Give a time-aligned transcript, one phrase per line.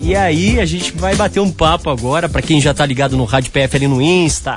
[0.00, 3.24] E aí a gente vai bater um papo agora, para quem já tá ligado no
[3.24, 4.56] Rádio PF ali no Insta,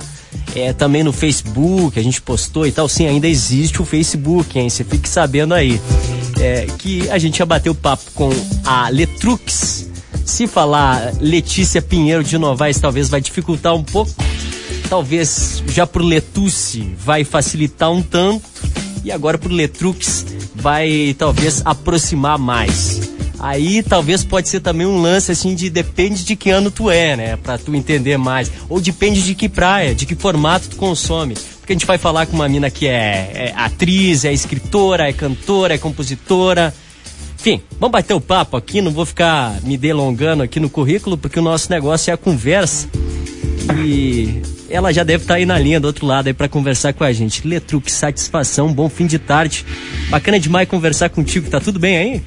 [0.55, 2.89] é, também no Facebook, a gente postou e tal.
[2.89, 4.69] Sim, ainda existe o Facebook, hein?
[4.69, 5.79] Você fique sabendo aí.
[6.39, 8.29] É, que a gente ia bater o papo com
[8.65, 9.89] a Letrux.
[10.25, 14.11] Se falar Letícia Pinheiro de Novaes, talvez vai dificultar um pouco.
[14.89, 18.43] Talvez já pro Letuce vai facilitar um tanto.
[19.03, 20.25] E agora pro Letrux
[20.55, 23.06] vai talvez aproximar mais.
[23.39, 27.15] Aí talvez pode ser também um lance assim de depende de que ano tu é,
[27.15, 27.35] né?
[27.37, 28.51] Pra tu entender mais.
[28.67, 31.35] Ou depende de que praia, de que formato tu consome.
[31.59, 35.13] Porque a gente vai falar com uma mina que é, é atriz, é escritora, é
[35.13, 36.73] cantora, é compositora.
[37.39, 41.39] Enfim, vamos bater o papo aqui, não vou ficar me delongando aqui no currículo, porque
[41.39, 42.87] o nosso negócio é a conversa.
[43.85, 46.93] E ela já deve estar tá aí na linha do outro lado aí para conversar
[46.93, 47.47] com a gente.
[47.47, 49.63] Letruque, satisfação, bom fim de tarde.
[50.09, 52.21] Bacana demais conversar contigo, tá tudo bem aí?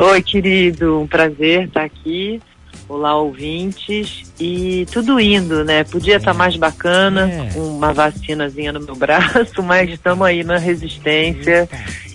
[0.00, 2.40] Oi, querido, um prazer estar aqui.
[2.88, 4.32] Olá, ouvintes.
[4.38, 5.82] E tudo indo, né?
[5.82, 6.34] Podia estar é.
[6.34, 7.50] mais bacana, é.
[7.52, 11.68] com uma vacinazinha no meu braço, mas estamos aí na resistência,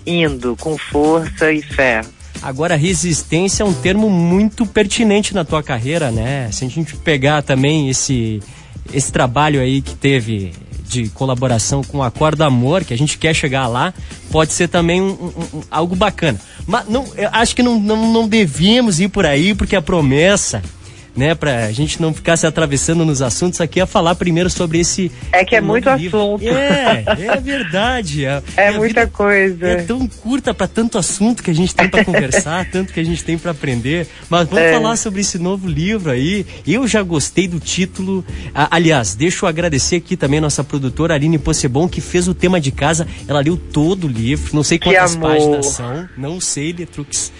[0.06, 2.00] indo com força e fé.
[2.42, 6.50] Agora, resistência é um termo muito pertinente na tua carreira, né?
[6.52, 8.42] Se a gente pegar também esse,
[8.94, 10.52] esse trabalho aí que teve
[10.94, 13.92] de colaboração com a Corda Amor, que a gente quer chegar lá,
[14.30, 16.40] pode ser também um, um, um, algo bacana.
[16.66, 20.62] Mas não, acho que não, não, não devíamos ir por aí, porque a promessa
[21.16, 25.10] né, pra gente não ficar se atravessando nos assuntos, aqui é falar primeiro sobre esse.
[25.32, 26.18] É que é muito livro.
[26.18, 26.48] assunto.
[26.48, 28.24] É, é verdade.
[28.24, 29.66] É, é muita coisa.
[29.66, 33.04] É tão curta para tanto assunto que a gente tem para conversar, tanto que a
[33.04, 34.06] gente tem para aprender.
[34.28, 34.72] Mas vamos é.
[34.72, 36.44] falar sobre esse novo livro aí.
[36.66, 38.24] Eu já gostei do título.
[38.70, 42.60] aliás, deixa eu agradecer aqui também a nossa produtora Aline Possebon, que fez o tema
[42.60, 43.06] de casa.
[43.28, 47.32] Ela leu todo o livro, não sei quantas páginas são, não sei, Letrux.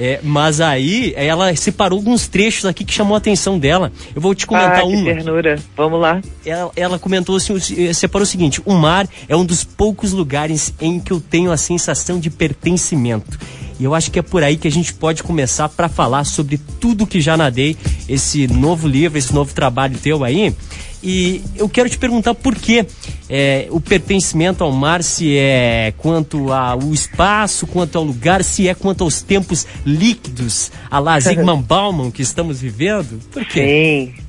[0.00, 3.90] É, mas aí ela separou alguns trechos aqui que chamou a atenção dela.
[4.14, 5.04] Eu vou te comentar ah, um.
[5.04, 5.58] ternura.
[5.76, 6.22] Vamos lá.
[6.46, 10.72] Ela, ela comentou assim, eh, separou o seguinte: o mar é um dos poucos lugares
[10.80, 13.36] em que eu tenho a sensação de pertencimento.
[13.80, 16.58] E eu acho que é por aí que a gente pode começar para falar sobre
[16.80, 17.76] tudo que já nadei,
[18.08, 20.54] esse novo livro, esse novo trabalho teu aí.
[21.02, 22.84] E eu quero te perguntar por que
[23.28, 28.74] é, o pertencimento ao mar, se é quanto ao espaço, quanto ao lugar, se é
[28.74, 33.20] quanto aos tempos líquidos, a la Zygmunt Bauman que estamos vivendo.
[33.30, 34.12] Por quê?
[34.14, 34.28] Sim.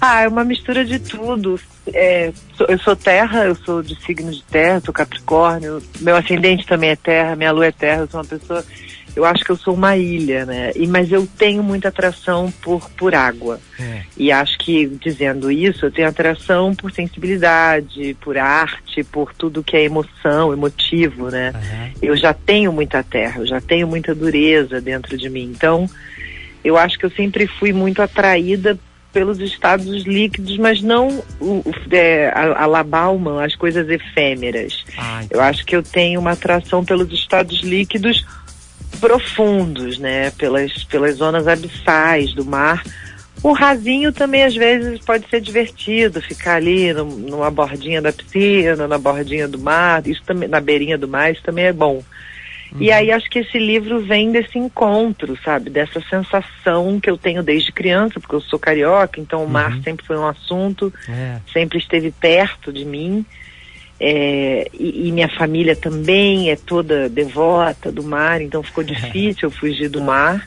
[0.00, 1.58] Ah, é uma mistura de tudo.
[1.92, 2.32] É,
[2.68, 6.96] eu sou terra, eu sou de signo de terra, sou capricórnio, meu ascendente também é
[6.96, 8.64] terra, minha lua é terra, eu sou uma pessoa
[9.16, 10.72] eu acho que eu sou uma ilha, né?
[10.74, 13.60] E, mas eu tenho muita atração por, por água.
[13.78, 14.02] É.
[14.16, 19.76] E acho que, dizendo isso, eu tenho atração por sensibilidade, por arte, por tudo que
[19.76, 21.52] é emoção, emotivo, né?
[21.54, 21.92] Uhum.
[22.02, 25.52] Eu já tenho muita terra, eu já tenho muita dureza dentro de mim.
[25.54, 25.88] Então,
[26.64, 28.78] eu acho que eu sempre fui muito atraída
[29.12, 31.08] pelos estados líquidos, mas não
[31.40, 34.84] o, é, a, a La Bauman, as coisas efêmeras.
[34.96, 38.24] Ai, eu acho que eu tenho uma atração pelos estados líquidos
[39.00, 40.30] profundos, né?
[40.32, 42.82] Pelas, pelas zonas abissais do mar.
[43.42, 48.88] O rasinho também às vezes pode ser divertido, ficar ali no, numa bordinha da piscina,
[48.88, 52.02] na bordinha do mar, isso também, na beirinha do mar, isso também é bom.
[52.72, 52.78] Uhum.
[52.80, 55.70] E aí acho que esse livro vem desse encontro, sabe?
[55.70, 59.82] Dessa sensação que eu tenho desde criança, porque eu sou carioca, então o mar uhum.
[59.82, 61.38] sempre foi um assunto, é.
[61.52, 63.24] sempre esteve perto de mim.
[64.00, 69.50] É, e, e, minha família também é toda devota do mar, então ficou difícil eu
[69.50, 70.46] fugir do mar.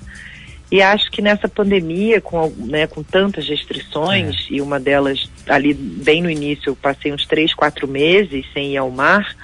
[0.71, 4.53] E acho que nessa pandemia, com, né, com tantas restrições, é.
[4.53, 8.77] e uma delas ali bem no início, eu passei uns três, quatro meses sem ir
[8.77, 9.35] ao mar,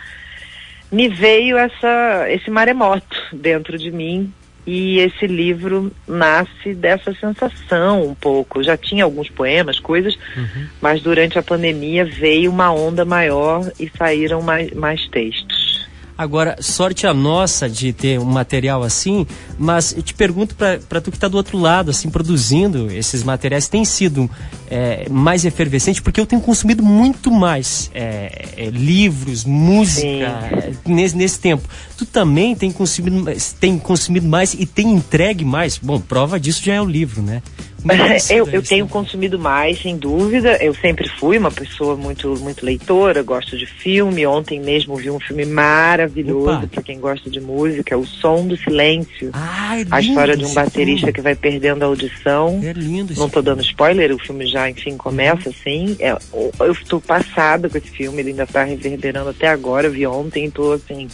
[0.90, 4.32] me veio essa, esse maremoto dentro de mim
[4.68, 8.62] e esse livro nasce dessa sensação um pouco.
[8.62, 10.68] Já tinha alguns poemas, coisas, uhum.
[10.82, 15.88] mas durante a pandemia veio uma onda maior e saíram mais, mais textos.
[16.18, 19.26] Agora, sorte a nossa de ter um material assim,
[19.58, 23.70] mas eu te pergunto para tu que está do outro lado, assim, produzindo esses materiais,
[23.70, 24.28] tem sido
[24.70, 26.02] é, mais efervescente?
[26.02, 31.68] Porque eu tenho consumido muito mais é, é, livros, música é, nesse, nesse tempo.
[31.98, 33.26] Tu também tem consumido,
[33.60, 35.78] tem consumido mais e tem entregue mais?
[35.78, 37.42] Bom, prova disso já é o livro, né?
[38.30, 40.58] eu, eu tenho consumido mais, sem dúvida.
[40.64, 44.26] Eu sempre fui uma pessoa muito, muito leitora, gosto de filme.
[44.26, 49.32] Ontem mesmo vi um filme maravilhoso para quem gosta de música, O Som do Silêncio.
[49.34, 52.60] Ah, é a história de um baterista que vai perdendo a audição.
[52.64, 53.14] É lindo.
[53.16, 55.96] Não estou dando spoiler, o filme já, enfim, começa assim.
[56.00, 56.16] É,
[56.60, 59.88] eu estou passada com esse filme, ele ainda está reverberando até agora.
[59.88, 61.08] Eu vi ontem, estou assim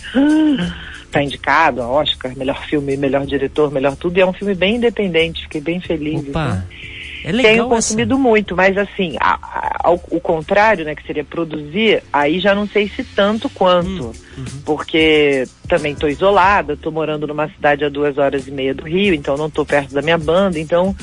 [1.06, 4.76] está indicado a Oscar, melhor filme, melhor diretor, melhor tudo, e é um filme bem
[4.76, 6.28] independente, fiquei bem feliz.
[6.30, 6.46] Opa.
[6.46, 6.94] Assim.
[7.24, 8.22] É legal Tenho consumido essa...
[8.22, 12.68] muito, mas assim, a, a, ao o contrário, né, que seria produzir, aí já não
[12.68, 14.46] sei se tanto quanto, hum, uhum.
[14.66, 19.14] porque também estou isolada, estou morando numa cidade a duas horas e meia do Rio,
[19.14, 20.94] então não estou perto da minha banda, então,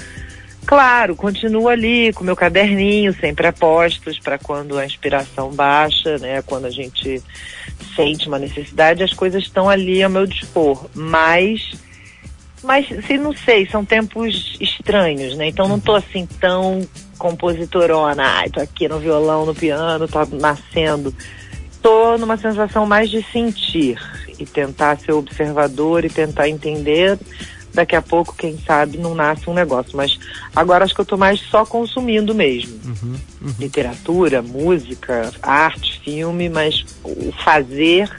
[0.67, 6.43] claro, continuo ali com meu caderninho, sempre a postos, para quando a inspiração baixa, né,
[6.43, 7.23] quando a gente
[7.95, 11.73] sente uma necessidade, as coisas estão ali ao meu dispor, mas
[12.63, 15.49] mas, se não sei, são tempos estranhos, né?
[15.49, 16.87] Então não tô assim tão
[17.17, 21.15] compositorona, ai, tô aqui no violão, no piano, tá nascendo.
[21.83, 23.99] Tô numa sensação mais de sentir
[24.39, 27.19] e tentar ser observador e tentar entender.
[27.73, 29.97] Daqui a pouco, quem sabe, não nasce um negócio.
[29.97, 30.19] Mas
[30.55, 32.81] agora acho que eu tô mais só consumindo mesmo.
[32.85, 33.55] Uhum, uhum.
[33.59, 38.11] Literatura, música, arte, filme, mas o fazer,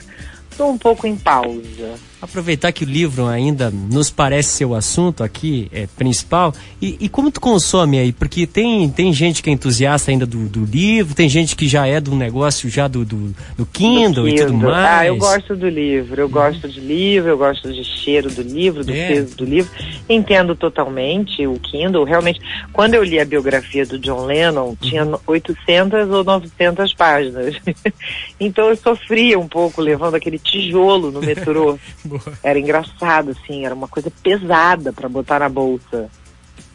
[0.56, 5.24] tô um pouco em pausa aproveitar que o livro ainda nos parece ser o assunto
[5.24, 6.54] aqui é, principal.
[6.80, 8.12] E, e, como tu consome aí?
[8.12, 11.84] Porque tem, tem gente que é entusiasta ainda do, do livro, tem gente que já
[11.84, 14.86] é do negócio já do, do, do, Kindle, do Kindle, e tudo mais.
[14.86, 16.20] Ah, eu gosto do livro.
[16.20, 19.08] Eu gosto de livro, eu gosto de cheiro do livro, do é.
[19.08, 19.72] peso do livro.
[20.08, 22.04] Entendo totalmente o Kindle.
[22.04, 22.40] Realmente,
[22.72, 26.14] quando eu li a biografia do John Lennon, tinha 800 uhum.
[26.14, 27.56] ou 900 páginas.
[28.38, 31.76] então eu sofria um pouco levando aquele tijolo no metrô.
[32.42, 36.10] Era engraçado, assim, era uma coisa pesada para botar na bolsa.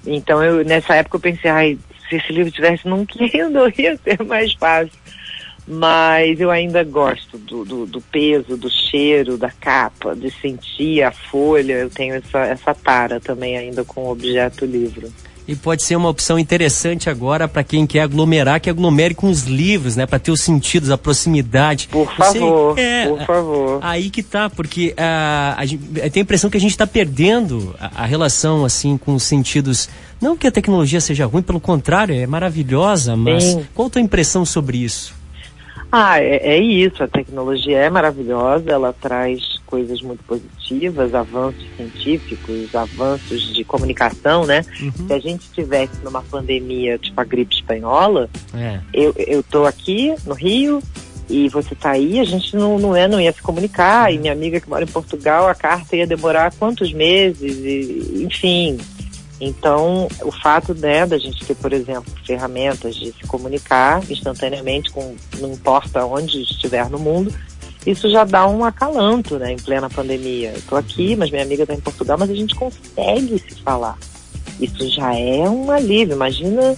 [0.06, 1.78] Então eu nessa época eu pensei, ai,
[2.10, 4.98] se esse livro tivesse num Kindle ia ser mais fácil.
[5.70, 11.12] Mas eu ainda gosto do, do, do, peso, do cheiro, da capa, de sentir a
[11.12, 11.74] folha.
[11.74, 15.12] Eu tenho essa, essa tara também ainda com o objeto livro
[15.48, 19.44] e pode ser uma opção interessante agora para quem quer aglomerar, que aglomere com os
[19.44, 20.06] livros, né?
[20.06, 21.88] Para ter os sentidos, a proximidade.
[21.88, 23.80] Por favor, é, por favor.
[23.82, 27.74] Aí que tá, porque uh, a gente tem a impressão que a gente está perdendo
[27.80, 29.90] a, a, relação assim com os sentidos.
[30.20, 33.66] Não que a tecnologia seja ruim, pelo contrário, é maravilhosa, mas Sim.
[33.74, 35.16] qual a tua impressão sobre isso?
[35.92, 37.02] Ah, é, é, isso.
[37.04, 44.62] A tecnologia é maravilhosa, ela traz coisas muito positivas, avanços científicos, avanços de comunicação, né?
[44.82, 45.08] Uhum.
[45.08, 48.80] Se a gente estivesse numa pandemia tipo a gripe espanhola, é.
[48.94, 50.82] eu, eu tô aqui no Rio
[51.30, 54.32] e você tá aí, a gente não, não, é, não ia se comunicar, e minha
[54.32, 58.78] amiga que mora em Portugal, a carta ia demorar quantos meses, e, enfim,
[59.40, 65.16] então, o fato né, da gente ter, por exemplo, ferramentas de se comunicar instantaneamente, com,
[65.40, 67.32] não importa onde estiver no mundo,
[67.88, 70.52] isso já dá um acalanto né, em plena pandemia.
[70.52, 73.98] Estou aqui, mas minha amiga está em Portugal, mas a gente consegue se falar.
[74.60, 76.16] Isso já é um alívio.
[76.16, 76.76] Imagina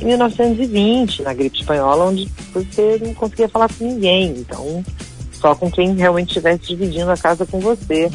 [0.00, 4.34] em 1920, na gripe espanhola, onde você não conseguia falar com ninguém.
[4.38, 4.82] Então,
[5.32, 8.10] só com quem realmente estivesse dividindo a casa com você.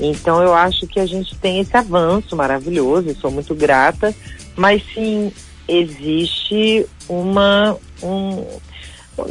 [0.00, 4.14] Então eu acho que a gente tem esse avanço maravilhoso, sou muito grata,
[4.56, 5.32] mas sim
[5.68, 8.44] existe uma um,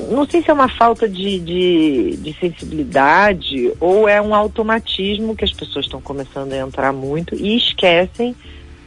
[0.10, 5.45] não sei se é uma falta de, de, de, sensibilidade ou é um automatismo que
[5.45, 8.36] as pessoas estão começando a entrar muito e esquecem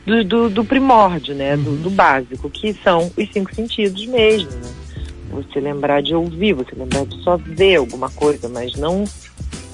[0.05, 1.57] do, do, do primórdio, né?
[1.57, 4.51] Do, do, básico, que são os cinco sentidos mesmo.
[4.51, 4.71] Né?
[5.31, 9.05] Você lembrar de ouvir, você lembrar de só ver alguma coisa, mas não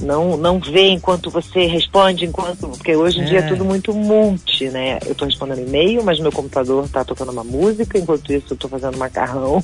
[0.01, 2.69] não não vê enquanto você responde, enquanto.
[2.69, 3.25] Porque hoje em é.
[3.25, 4.99] dia é tudo muito multi, né?
[5.05, 8.71] Eu estou respondendo e-mail, mas meu computador está tocando uma música, enquanto isso eu estou
[8.71, 9.63] fazendo macarrão.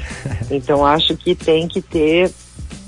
[0.50, 2.30] então acho que tem que ter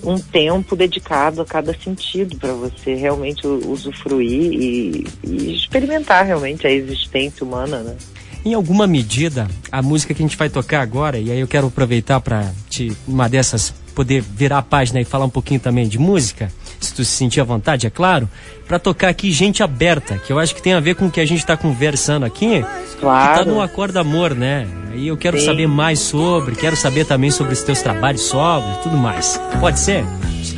[0.02, 6.70] um tempo dedicado a cada sentido para você realmente usufruir e, e experimentar realmente a
[6.70, 7.96] existência humana, né?
[8.44, 11.68] Em alguma medida, a música que a gente vai tocar agora, e aí eu quero
[11.68, 15.98] aproveitar para te uma dessas poder virar a página e falar um pouquinho também de
[15.98, 16.52] música,
[16.84, 18.28] se tu se sentir à vontade, é claro,
[18.66, 21.20] para tocar aqui Gente Aberta, que eu acho que tem a ver com o que
[21.20, 22.64] a gente está conversando aqui,
[23.00, 23.38] claro.
[23.38, 24.66] que tá no Acorda Amor, né?
[24.92, 25.46] Aí eu quero Sim.
[25.46, 29.40] saber mais sobre, quero saber também sobre os teus trabalhos solos e tudo mais.
[29.60, 30.04] Pode ser?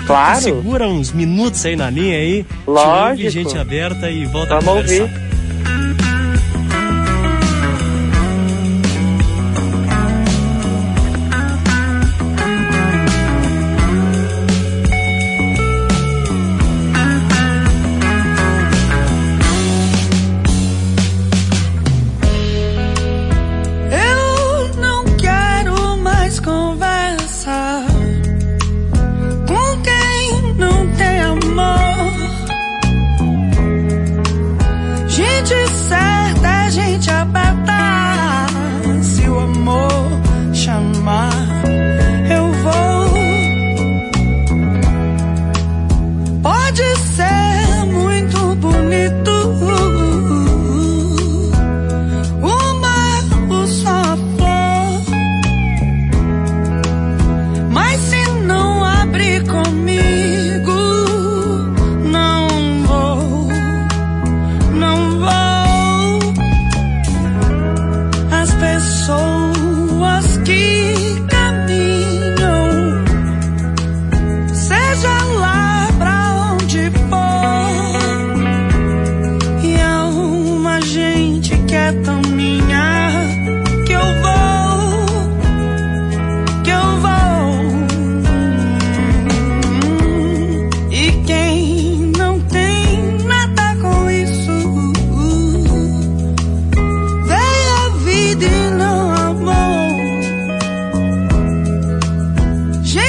[0.07, 0.41] Claro.
[0.41, 2.47] Segura uns minutos aí na linha aí.
[2.67, 3.31] Lógico.
[3.31, 5.03] Gente Aberta e volta Vamos a conversar.
[5.03, 5.26] Ouvir.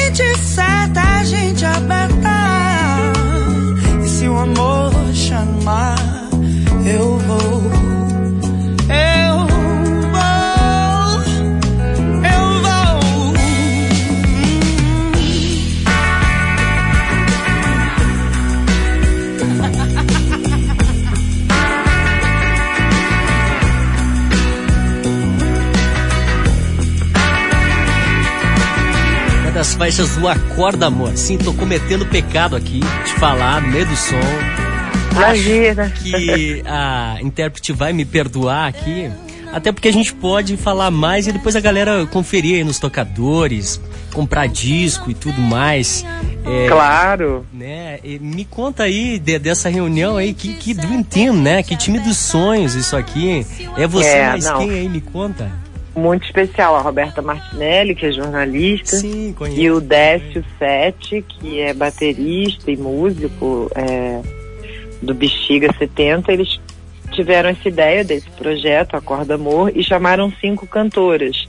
[0.08, 0.67] Gente certa,
[29.88, 31.16] Faixas do Acorda Amor.
[31.16, 34.20] Sim, tô cometendo pecado aqui de falar no meio do som.
[35.16, 35.84] Imagina.
[35.84, 39.10] Acho que a intérprete vai me perdoar aqui.
[39.54, 43.80] Até porque a gente pode falar mais e depois a galera conferir aí nos tocadores,
[44.12, 46.06] comprar disco e tudo mais.
[46.46, 47.46] É, Claro.
[47.54, 48.00] né?
[48.04, 51.64] E me conta aí de- dessa reunião aí, que, que Dream Team, né?
[51.64, 53.48] Que time dos sonhos isso aqui.
[53.78, 54.58] É você É, mais não.
[54.60, 55.50] quem aí, me conta?
[55.98, 56.76] Muito especial.
[56.76, 58.98] A Roberta Martinelli, que é jornalista.
[58.98, 59.60] Sim, conheço.
[59.60, 64.22] E o Décio Sete, que é baterista e músico é,
[65.02, 66.60] do Bexiga 70, eles
[67.12, 71.48] tiveram essa ideia desse projeto, Acorda Amor, e chamaram cinco cantoras.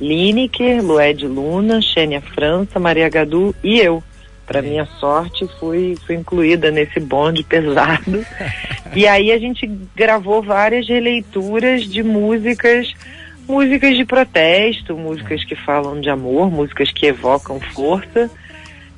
[0.00, 4.02] Lineker, Lued Luna, Xênia França, Maria Gadu e eu.
[4.44, 8.26] Para minha sorte, fui, fui incluída nesse bonde pesado.
[8.92, 12.92] e aí a gente gravou várias releituras de músicas
[13.46, 18.30] músicas de protesto, músicas que falam de amor, músicas que evocam força.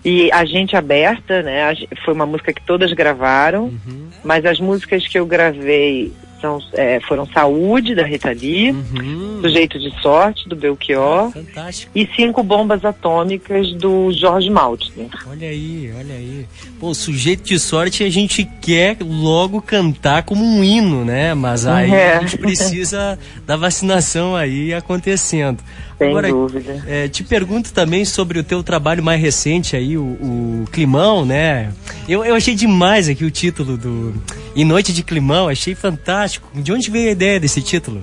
[0.05, 1.75] E a gente aberta, né?
[2.05, 7.01] foi uma música que todas gravaram, Uhum, mas as músicas que eu gravei são, é,
[7.01, 9.39] foram Saúde, da Rita Lee, uhum.
[9.43, 11.91] Sujeito de Sorte, do Belchior, Fantástico.
[11.95, 15.09] e Cinco Bombas Atômicas, do Jorge Maltner.
[15.29, 16.47] Olha aí, olha aí.
[16.79, 21.35] Pô, sujeito de sorte a gente quer logo cantar como um hino, né?
[21.35, 22.17] Mas aí É.
[22.17, 25.59] a gente precisa da vacinação aí acontecendo.
[25.99, 26.85] Sem Agora, dúvida.
[26.87, 31.73] é, te pergunto também sobre o teu trabalho mais recente aí, o, o Climão, né?
[32.07, 34.13] Eu, eu achei demais aqui o título do
[34.57, 36.49] Em Noite de Climão, achei fantástico.
[36.55, 38.01] De onde veio a ideia desse título?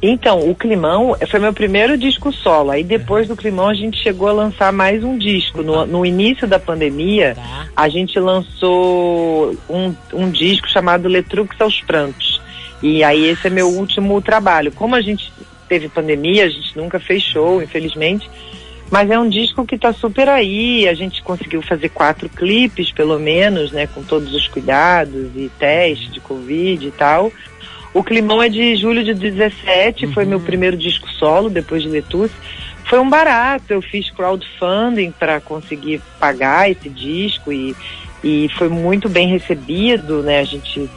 [0.00, 2.70] Então, o Climão foi meu primeiro disco solo.
[2.70, 5.62] Aí depois do Climão a gente chegou a lançar mais um disco.
[5.62, 7.66] No, no início da pandemia, Tá.
[7.76, 12.40] a gente lançou um, um disco chamado Letrux aos Prantos.
[12.80, 14.70] E aí esse é meu último trabalho.
[14.72, 15.30] Como a gente
[15.68, 18.30] teve pandemia, a gente nunca fez show, infelizmente.
[18.90, 20.88] Mas é um disco que tá super aí.
[20.88, 23.86] A gente conseguiu fazer quatro clipes, pelo menos, né?
[23.86, 27.32] Com todos os cuidados e testes de Covid e tal.
[27.92, 32.30] O Climão é de julho de 17, foi meu primeiro disco solo, depois de Letus.
[32.84, 37.74] Foi um barato, eu fiz crowdfunding para conseguir pagar esse disco e,
[38.22, 40.40] e foi muito bem recebido, né?
[40.40, 40.88] A gente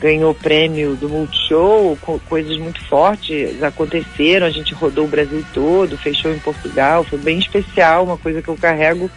[0.00, 5.44] ganhou o prêmio do Multishow, co coisas muito fortes aconteceram, a gente rodou o Brasil
[5.52, 9.10] todo, fechou em Portugal, foi bem especial, uma coisa que eu carrego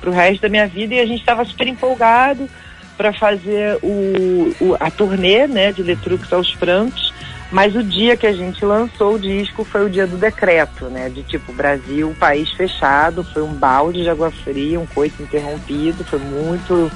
[0.00, 2.48] pro resto da minha vida e a gente estava super empolgado
[2.96, 7.14] para fazer o, o- a turnê né, de Letrux aos Francos,
[7.50, 11.08] mas o dia que a gente lançou o disco foi o dia do decreto, né?
[11.08, 16.18] De tipo, Brasil, país fechado, foi um balde de água fria, um coito interrompido, foi
[16.18, 16.90] muito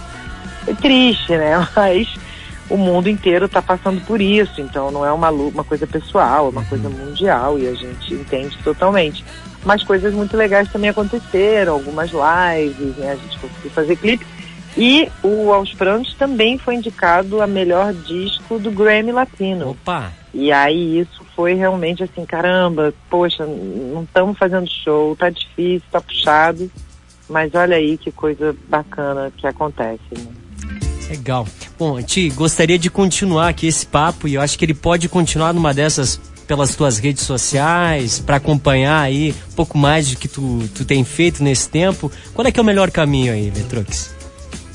[0.64, 1.66] foi triste, né?
[1.74, 2.08] Mas
[2.72, 6.48] o mundo inteiro está passando por isso, então não é uma, uma coisa pessoal, é
[6.48, 9.22] uma coisa mundial e a gente entende totalmente.
[9.62, 13.12] Mas coisas muito legais também aconteceram, algumas lives, né?
[13.12, 14.26] A gente conseguiu fazer clipe.
[14.74, 19.72] E o Aos Prantos também foi indicado a melhor disco do Grammy Latino.
[19.72, 20.10] Opa!
[20.32, 26.00] E aí isso foi realmente assim, caramba, poxa, não estamos fazendo show, tá difícil, tá
[26.00, 26.70] puxado.
[27.28, 30.00] Mas olha aí que coisa bacana que acontece.
[30.10, 30.41] Né?
[31.08, 31.46] Legal.
[31.78, 35.52] Bom, Ti, gostaria de continuar aqui esse papo e eu acho que ele pode continuar
[35.52, 40.58] numa dessas pelas tuas redes sociais, para acompanhar aí um pouco mais do que tu,
[40.74, 42.10] tu tem feito nesse tempo.
[42.34, 44.12] Qual é que é o melhor caminho aí, Letrux?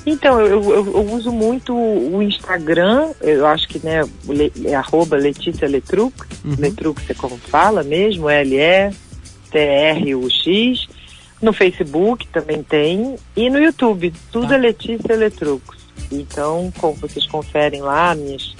[0.06, 5.18] Então, eu, eu, eu uso muito o Instagram, eu acho que né, le, é arroba
[5.18, 6.56] Letícia Letrux, Uhum.
[6.58, 8.98] Letrux é como fala mesmo, L-E-T-R-U-X.
[11.42, 13.16] No Facebook também tem.
[13.36, 14.56] E no YouTube, tudo Tá.
[14.56, 15.77] é Letícia Letrux.
[16.12, 18.56] Então, como vocês conferem lá, minhas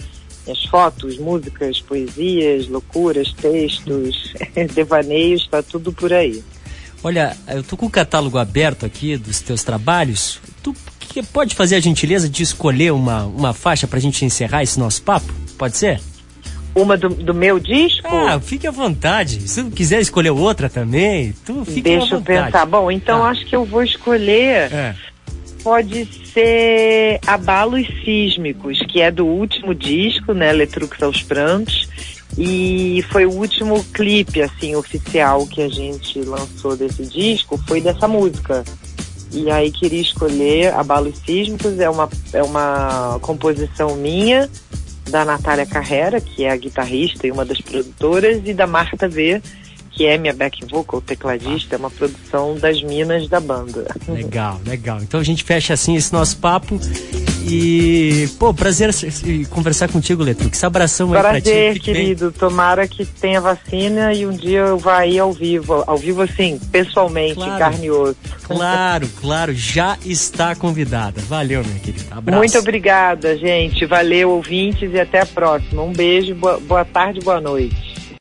[0.46, 4.34] minhas fotos, músicas, poesias, loucuras, textos,
[4.74, 6.42] devaneios, está tudo por aí.
[7.04, 10.40] Olha, eu tô com o catálogo aberto aqui dos teus trabalhos.
[10.64, 14.80] Tu que pode fazer a gentileza de escolher uma, uma faixa pra gente encerrar esse
[14.80, 15.32] nosso papo?
[15.58, 16.00] Pode ser?
[16.76, 18.08] Uma do, do meu disco?
[18.08, 19.48] Ah, fique à vontade.
[19.50, 22.38] Se quiser escolher outra também, tu fique Deixa à vontade.
[22.40, 22.66] eu pensar.
[22.68, 23.30] Bom, então Ah.
[23.30, 24.72] acho que eu vou escolher.
[24.72, 24.96] É.
[25.68, 30.54] Pode ser Abalos Sísmicos, que é do último disco, né?
[30.54, 31.90] Letrux aos Prantos.
[32.38, 38.08] E foi o último clipe, assim, oficial que a gente lançou desse disco, foi dessa
[38.08, 38.64] música.
[39.34, 44.50] E aí queria escolher Abalos Sísmicos, é uma, é uma composição minha,
[45.10, 49.42] da Natália Carrera, que é a guitarrista e uma das produtoras, e da Marta V,
[49.98, 53.88] que é minha back vocal, tecladista, é uma produção das minas da banda.
[54.08, 55.00] Legal, legal.
[55.02, 56.80] Então a gente fecha assim esse nosso papo.
[57.50, 58.90] E, pô, prazer
[59.50, 60.62] conversar contigo, Letrux.
[60.64, 61.44] Abração aí pra ti.
[61.44, 62.02] Prazer, Fique bem.
[62.04, 62.32] querido.
[62.32, 65.82] Tomara que tenha vacina e um dia eu vá aí ao vivo.
[65.88, 67.58] Ao vivo, assim, pessoalmente, Claro.
[67.58, 68.18] carne e osso.
[68.44, 71.22] Claro, claro, já está convidada.
[71.22, 72.06] Valeu, minha querida.
[72.12, 72.38] Abraço.
[72.38, 73.86] Muito obrigada, gente.
[73.86, 75.82] Valeu, ouvintes, e até a próxima.
[75.82, 77.87] Um beijo, boa, boa tarde, boa noite.